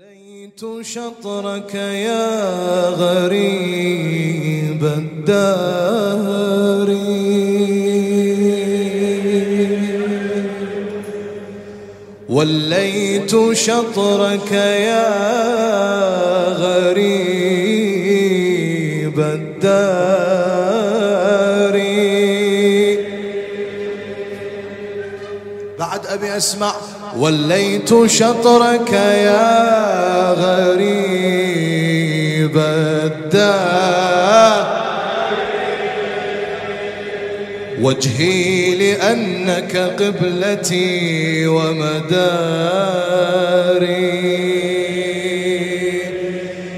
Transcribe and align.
وليت 0.00 0.64
شطرك 0.80 1.74
يا 1.74 2.88
غريب 2.88 4.84
الدار 4.84 6.88
وليت 12.28 13.52
شطرك 13.52 14.52
يا 14.52 15.08
غريب 16.64 17.60
الدار 19.20 20.60
بعد 25.78 26.06
أبي 26.06 26.36
أسمع. 26.36 26.99
وليت 27.16 28.06
شطرك 28.06 28.92
يا 28.92 30.32
غريب 30.32 31.40
الدار. 32.56 34.10
وجهي 37.80 38.74
لأنك 38.74 39.76
قبلتي 39.76 41.46
ومداري. 41.46 42.10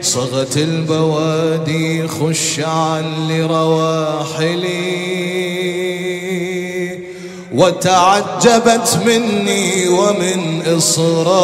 صغت 0.00 0.56
البوادي 0.56 2.08
خشعا 2.08 3.02
لرواحلي. 3.30 4.70
وتعجبت 7.54 9.00
مني 9.06 9.88
ومن 9.88 10.62
إصراري. 10.76 11.40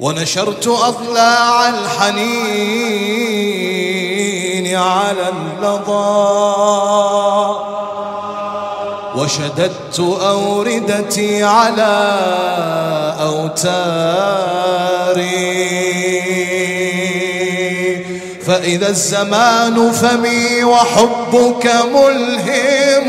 ونشرت 0.00 0.66
أضلاع 0.68 1.68
الحنين 1.68 2.28
على 4.76 5.28
اللظى. 5.28 6.38
وشددت 9.16 10.00
أوردتي 10.22 11.44
على 11.44 12.16
أوتاري. 13.20 14.88
فإذا 18.48 18.88
الزمان 18.88 19.92
فمي 19.92 20.64
وحبك 20.64 21.72
ملهم 21.94 23.08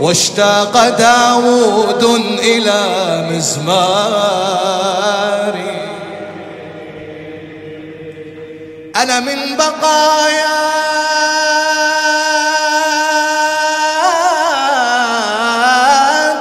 واشتاق 0.00 0.88
داود 0.88 2.04
إلى 2.38 2.82
مزماري. 3.30 4.48
أنا 8.96 9.20
من 9.20 9.56
بقايا 9.56 10.58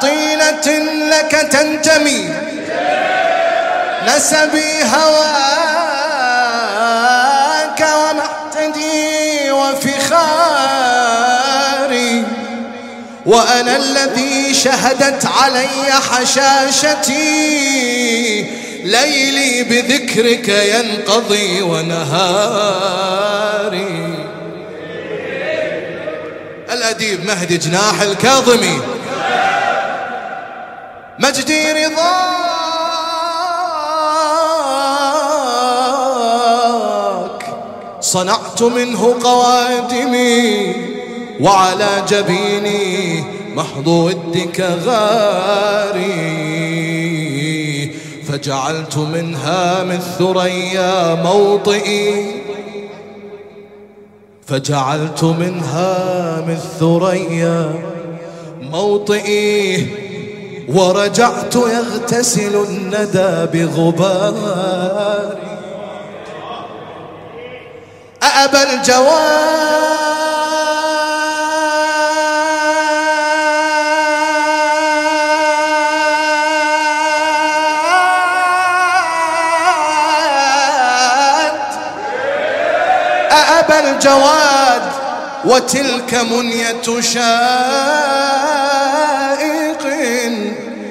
طينة 0.00 0.68
لك 1.10 1.32
تنتمي 1.50 2.30
نسبي 4.06 4.84
هواك 4.84 5.65
وأنا 13.26 13.76
الذي 13.76 14.54
شهدت 14.54 15.26
علي 15.26 15.92
حشاشتي. 16.10 17.16
ليلي 18.84 19.62
بذكرك 19.62 20.48
ينقضي 20.48 21.62
ونهاري. 21.62 23.06
الأديب 26.70 27.24
مهدي 27.26 27.56
جناح 27.56 28.00
الكاظمي. 28.02 28.80
مجدي 31.18 31.72
رضاك 31.72 31.96
صنعت 38.00 38.62
منه 38.62 39.18
قوادمي 39.22 40.95
وعلى 41.40 42.02
جبيني 42.08 43.24
محض 43.54 43.88
ودك 43.88 44.60
غاري. 44.60 46.06
فجعلت 48.28 48.96
من 48.96 49.34
هام 49.34 49.90
الثريا 49.90 51.14
موطئي. 51.14 52.32
فجعلت 54.46 55.24
من 55.24 55.60
هام 55.60 56.50
الثريا 56.50 57.72
موطئي. 58.60 59.86
ورجعت 60.68 61.56
يغتسل 61.56 62.64
الندى 62.68 63.46
بغباري. 63.52 65.38
أأبى 68.22 68.62
الجواد 68.62 69.85
أأبى 83.56 83.90
الجواد 83.90 84.82
وتلك 85.44 86.14
منية 86.14 87.00
شائق 87.00 87.36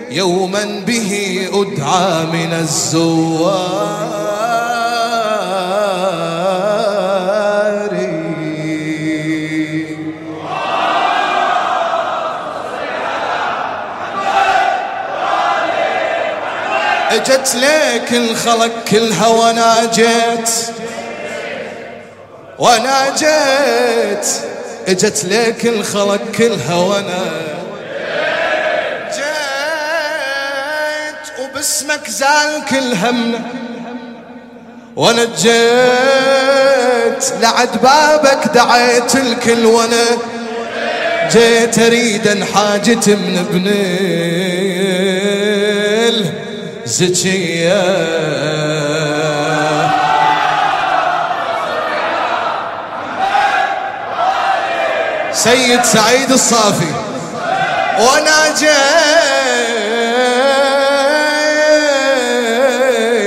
يوما 0.10 0.84
به 0.88 1.40
أدعى 1.54 2.26
من 2.26 2.54
الزوار. 2.54 4.26
أجت 17.12 17.56
ليك 17.56 18.14
الخلق 18.14 18.72
كلها 18.90 19.28
وأنا 19.28 19.86
وأنا 22.60 23.10
جيت 23.18 24.28
اجت 24.88 25.26
ليك 25.26 25.66
الخلق 25.66 26.22
كلها 26.38 26.76
وأنا. 26.76 27.24
جيت 29.16 29.26
وباسمك 31.40 32.10
زال 32.10 32.66
كل 32.70 32.94
همنا. 32.94 33.42
وأنا 34.96 35.26
جيت 35.26 37.24
لعد 37.42 37.82
بابك 37.84 38.48
دعيت 38.54 39.16
الكل 39.16 39.66
وأنا. 39.66 40.06
جيت 41.32 41.80
اريد 41.80 42.44
حاجة 42.54 43.08
من 43.08 43.38
ابن 43.50 43.68
الزكيه 46.86 47.82
سيد 55.46 55.84
سعيد 55.84 56.32
الصافي. 56.32 56.92
وأنا 58.00 58.56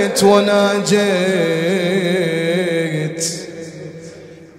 جيت 0.08 0.22
وأنا 0.22 0.82
جيت. 0.88 1.04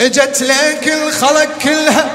إجت 0.02 0.42
لك 0.42 0.88
الخلق 0.88 1.48
كلها 1.64 2.06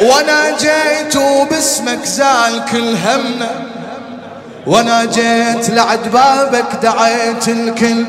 وأنا 0.00 0.56
جيت 0.58 1.16
وباسمك 1.16 2.04
زال 2.04 2.64
كل 2.72 2.96
همنا. 2.96 3.50
وأنا 4.66 5.04
جيت 5.04 5.70
لعد 5.70 6.08
بابك 6.12 6.74
دعيت 6.82 7.48
الكل 7.48 8.06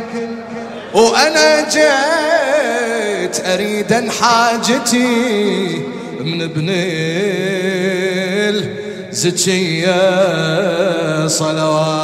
وأنا 0.93 1.61
جيت 1.61 3.06
أريد 3.45 4.09
حاجتي 4.09 5.81
من 6.19 6.41
ابن 6.41 6.69
الزكيه 9.11 9.97
صلوات 11.27 11.96